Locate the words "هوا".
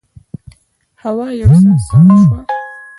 1.03-1.27